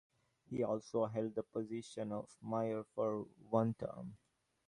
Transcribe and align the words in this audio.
He 0.49 0.63
also 0.63 1.05
held 1.05 1.35
the 1.35 1.43
position 1.43 2.11
of 2.11 2.35
mayor 2.41 2.83
for 2.95 3.21
one 3.51 3.75
term. 3.75 4.17